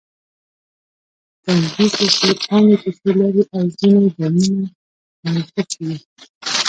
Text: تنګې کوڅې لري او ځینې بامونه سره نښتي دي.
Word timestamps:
تنګې 2.43 2.75
کوڅې 2.81 3.11
لري 3.19 3.43
او 3.55 3.61
ځینې 3.77 4.01
بامونه 4.17 4.65
سره 5.21 5.29
نښتي 5.35 5.81
دي. 5.87 5.97